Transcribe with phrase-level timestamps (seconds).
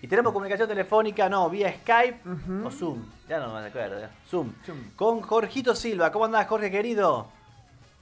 [0.00, 2.20] Y tenemos comunicación telefónica, no, vía Skype
[2.64, 3.96] o Zoom, ya no me acuerdo,
[4.28, 4.52] Zoom.
[4.94, 6.12] Con Jorgito Silva.
[6.12, 7.26] ¿Cómo andás, Jorge querido?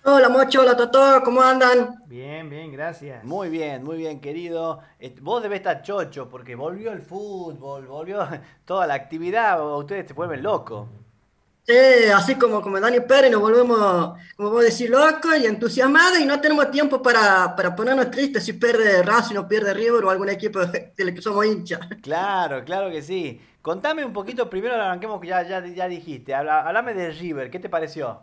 [0.04, 2.04] Hola Mocho, hola Toto, ¿cómo andan?
[2.06, 3.24] Bien, bien, gracias.
[3.24, 4.80] Muy bien, muy bien, querido.
[5.22, 8.28] Vos debes estar chocho porque volvió el fútbol, volvió
[8.66, 10.86] toda la actividad, ustedes se vuelven locos.
[11.68, 11.74] Sí,
[12.14, 16.40] así como, como Dani Pérez nos volvemos, como vos decís, locos y entusiasmados y no
[16.40, 20.60] tenemos tiempo para, para ponernos tristes si pierde Racing o pierde River o algún equipo
[20.64, 21.80] del que somos hinchas.
[22.00, 23.40] Claro, claro que sí.
[23.62, 27.68] Contame un poquito, primero arranquemos que ya, ya, ya dijiste, hablame de River, ¿qué te
[27.68, 28.22] pareció?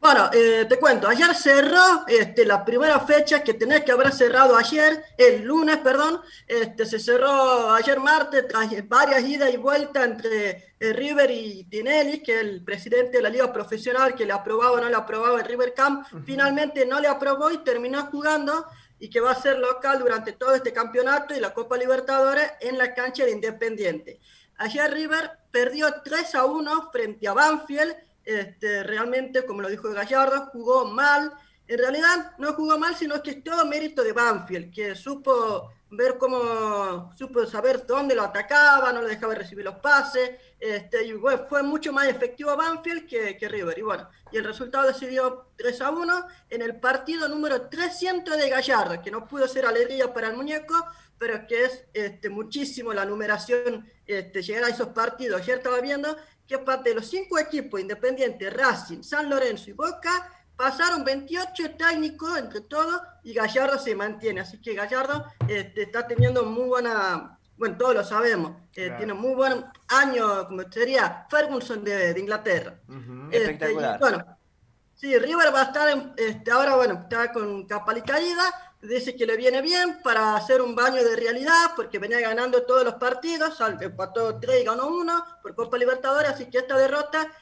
[0.00, 4.56] Bueno, eh, te cuento, ayer cerró este, la primera fecha que tenés que haber cerrado
[4.56, 10.74] ayer, el lunes, perdón, este, se cerró ayer martes tras varias idas y vueltas entre
[10.78, 14.80] eh, River y Tinelli, que el presidente de la liga profesional que le aprobaba o
[14.80, 18.66] no le aprobaba el River Camp, finalmente no le aprobó y terminó jugando
[19.00, 22.78] y que va a ser local durante todo este campeonato y la Copa Libertadores en
[22.78, 24.20] la cancha de Independiente.
[24.58, 30.50] Ayer River perdió 3 a 1 frente a Banfield este, realmente, como lo dijo Gallardo,
[30.52, 31.32] jugó mal.
[31.66, 36.18] En realidad no jugó mal, sino que es todo mérito de Banfield, que supo ver
[36.18, 41.14] cómo, supo saber dónde lo atacaba, no le dejaba recibir los pases, este, y
[41.48, 43.78] fue mucho más efectivo Banfield que, que, River.
[43.78, 48.50] Y bueno, y el resultado decidió 3 a 1 en el partido número 300 de
[48.50, 50.74] Gallardo, que no pudo ser alegría para el muñeco,
[51.16, 55.40] pero que es este, muchísimo la numeración, este, llegar a esos partidos.
[55.40, 56.14] Ayer estaba viendo
[56.48, 62.36] que parte de los cinco equipos independientes, Racing, San Lorenzo y Boca, pasaron 28 técnicos
[62.38, 64.40] entre todos y Gallardo se mantiene.
[64.40, 69.34] Así que Gallardo este, está teniendo muy buena, bueno, todos lo sabemos, eh, tiene muy
[69.34, 72.80] buen año, como sería Ferguson de, Inglaterra.
[73.30, 74.00] Este, Espectacular.
[74.00, 74.38] bueno,
[74.94, 79.26] sí, River va a estar, este, ahora, bueno, está con capa y caída dice que
[79.26, 83.58] le viene bien para hacer un baño de realidad, porque venía ganando todos los partidos,
[83.80, 87.32] empató 3 y ganó 1 por Copa Libertadores, así que esta derrota,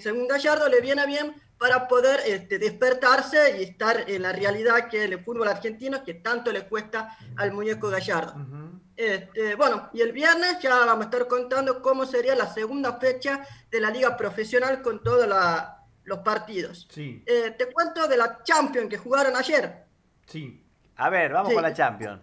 [0.00, 5.04] según Gallardo, le viene bien para poder este, despertarse y estar en la realidad que
[5.04, 8.34] es el fútbol argentino, que tanto le cuesta al muñeco Gallardo.
[8.96, 13.44] este, bueno, y el viernes ya vamos a estar contando cómo sería la segunda fecha
[13.70, 15.28] de la liga profesional con todos
[16.04, 16.86] los partidos.
[16.90, 17.24] Sí.
[17.26, 19.84] Eh, te cuento de la Champions que jugaron ayer.
[20.26, 20.64] Sí.
[20.98, 22.20] A ver, vamos con la Champions.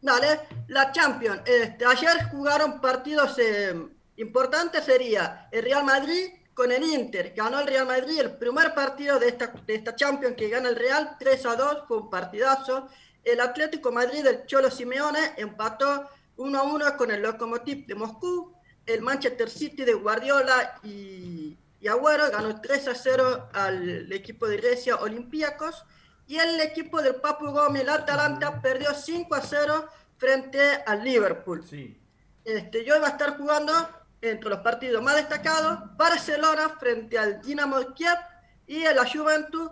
[0.00, 1.42] Dale, la Champions.
[1.44, 3.74] Este, ayer jugaron partidos eh,
[4.16, 7.34] importantes, sería el Real Madrid con el Inter.
[7.36, 10.76] Ganó el Real Madrid el primer partido de esta, de esta Champions que gana el
[10.76, 12.88] Real, 3 a 2, fue un partidazo.
[13.24, 18.54] El Atlético Madrid del Cholo Simeone empató 1 a 1 con el Lokomotiv de Moscú.
[18.86, 24.56] El Manchester City de Guardiola y, y Agüero ganó 3 a 0 al equipo de
[24.56, 25.84] Grecia Olympiacos
[26.28, 31.64] y el equipo del Papu Gómez, el Atalanta, perdió 5 a 0 frente al Liverpool.
[31.66, 31.98] Sí.
[32.44, 33.72] Este, yo iba a estar jugando
[34.20, 38.18] entre los partidos más destacados, Barcelona frente al Dinamo Kiev
[38.66, 39.70] y la Juventus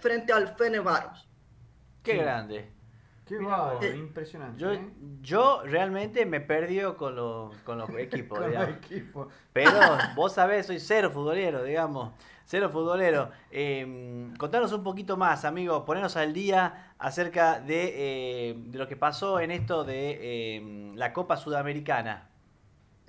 [0.00, 1.26] frente al Fenerbahce.
[2.02, 2.72] Qué grande.
[3.30, 4.60] Qué guau, impresionante.
[4.60, 4.90] Yo, ¿eh?
[5.22, 7.14] yo realmente me perdió con,
[7.62, 8.38] con los equipos.
[8.40, 9.32] con los equipos.
[9.52, 9.70] Pero
[10.16, 12.12] vos sabés, soy cero futbolero, digamos.
[12.44, 13.30] Cero futbolero.
[13.52, 19.38] Eh, contanos un poquito más, amigos, ponernos al día acerca de, eh, lo que pasó
[19.38, 22.29] en esto de em, la Copa Sudamericana.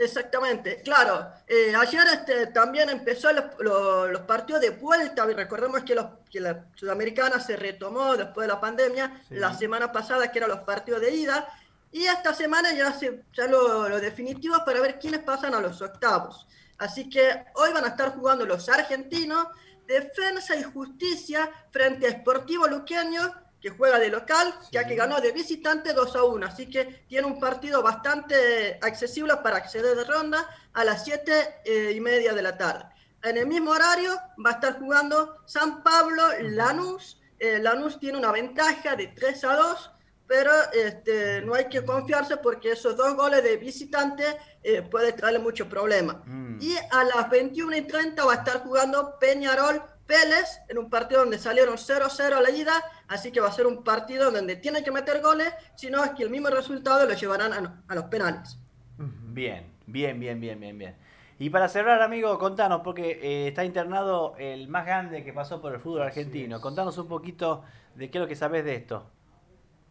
[0.02, 1.32] Exactamente, claro.
[1.48, 5.26] Eh, ayer este, también empezó los, partidos de vuelta.
[5.26, 5.96] Recordemos que,
[6.32, 10.62] que, la Sudamericana se retomó después de la pandemia, la semana pasada que eran los
[10.62, 11.48] partidos de ida.
[11.92, 15.80] Y esta semana ya, se, ya lo, lo definitivo para ver quiénes pasan a los
[15.84, 16.48] octavos.
[16.80, 19.50] Así que hoy van a estar jugando los argentinos,
[19.86, 25.32] Defensa y Justicia frente a Sportivo Luqueño, que juega de local, ya que ganó de
[25.32, 26.46] visitante 2 a 1.
[26.46, 31.94] Así que tiene un partido bastante accesible para acceder de ronda a las 7 eh,
[31.96, 32.86] y media de la tarde.
[33.24, 37.22] En el mismo horario va a estar jugando San Pablo Lanús.
[37.38, 39.92] Eh, Lanús tiene una ventaja de 3 a 2
[40.32, 44.24] pero este, no hay que confiarse porque esos dos goles de visitante
[44.64, 46.24] eh, puede traerle mucho problema.
[46.26, 46.58] Mm.
[46.62, 51.22] Y a las 21 y 30 va a estar jugando Peñarol Vélez en un partido
[51.22, 52.74] donde salieron 0-0 a la ida,
[53.08, 56.12] así que va a ser un partido donde tienen que meter goles, si no es
[56.12, 57.54] que el mismo resultado lo llevarán
[57.88, 58.60] a, los penales.
[58.98, 60.96] Bien, bien, bien, bien, bien, bien.
[61.40, 65.74] Y para cerrar, amigo, contanos, porque eh, está internado el más grande que pasó por
[65.74, 66.60] el fútbol argentino.
[66.60, 67.64] Contanos un poquito
[67.96, 69.10] de qué es lo que sabes de esto.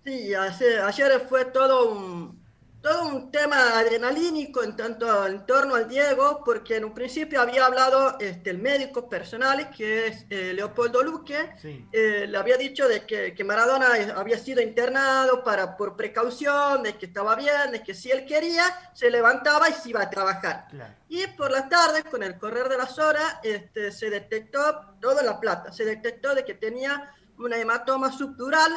[0.05, 2.41] Sí, ayer, fue todo un,
[2.81, 7.67] todo un tema adrenalínico en tanto en torno al Diego, porque en un principio había
[7.67, 11.87] hablado este, el médico personal, que es eh, Leopoldo Luque, Sí.
[11.93, 16.97] eh, le había dicho de que, que Maradona había sido internado para, por precaución, de
[16.97, 20.67] que estaba bien, de que si él quería, se levantaba y se iba a trabajar.
[20.71, 20.95] Claro.
[21.09, 25.27] Y por las tardes, con el correr de las horas, este, se detectó, todo en
[25.27, 28.71] la plata, se detectó de que tenía una hematoma subdural,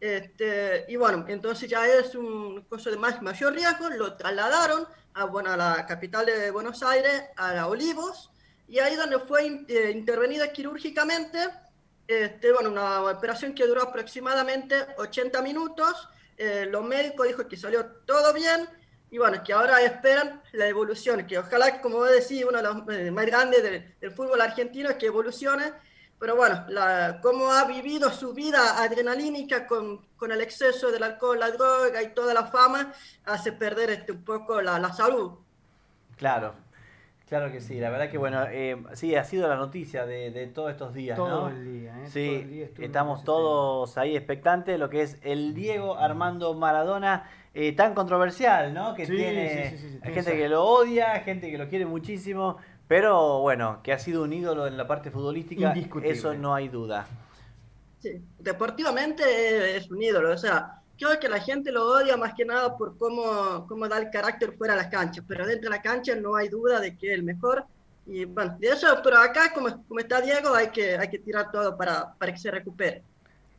[0.00, 5.24] este, y bueno, entonces ya es un cosa de más, mayor riesgo, lo trasladaron a,
[5.24, 8.30] bueno, a la capital de Buenos Aires, a la Olivos,
[8.68, 11.38] y ahí donde fue in- eh, intervenida quirúrgicamente,
[12.06, 17.84] este, bueno, una operación que duró aproximadamente 80 minutos, eh, los médicos dijo que salió
[18.06, 18.68] todo bien,
[19.10, 22.76] y bueno, que ahora esperan la evolución, que ojalá, como vos decís, uno de los
[22.96, 25.72] eh, más grandes del, fútbol argentino que evolucione,
[26.18, 31.38] pero bueno, la, cómo ha vivido su vida adrenalínica con, con el exceso del alcohol,
[31.40, 32.92] la droga y toda la fama,
[33.24, 35.38] hace perder este, un poco la, la salud.
[36.16, 36.54] Claro,
[37.26, 37.78] claro que sí.
[37.80, 41.24] La verdad que bueno, eh, sí, ha sido la noticia de, de todos estos días,
[41.24, 41.48] Todo ¿no?
[41.48, 42.12] el día, ¿eh?
[42.12, 45.96] Todo Sí, el día estuvimos estamos todos ahí expectantes de lo que es el Diego
[45.98, 48.94] Armando Maradona, eh, tan controversial, ¿no?
[48.94, 51.58] Que Sí, tiene sí, sí, sí, sí, hay tiene gente que lo odia, gente que
[51.58, 52.56] lo quiere muchísimo,
[52.88, 57.06] pero bueno, que ha sido un ídolo en la parte futbolística, eso no hay duda.
[58.00, 62.44] Sí, deportivamente es un ídolo, o sea, creo que la gente lo odia más que
[62.44, 65.82] nada por cómo, cómo da el carácter fuera de las canchas, pero dentro de la
[65.82, 67.64] cancha no hay duda de que es el mejor.
[68.06, 71.50] Y bueno, de eso, pero acá, como, como está Diego, hay que, hay que tirar
[71.50, 73.02] todo para, para que se recupere.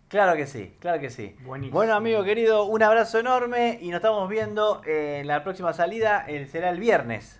[0.07, 1.35] Claro que sí, claro que sí.
[1.43, 1.77] Buenísimo.
[1.77, 6.47] Bueno, amigo querido, un abrazo enorme y nos estamos viendo en la próxima salida, eh,
[6.47, 7.39] será el viernes.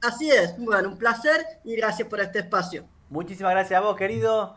[0.00, 2.86] Así es, bueno, un placer y gracias por este espacio.
[3.10, 4.56] Muchísimas gracias a vos, querido.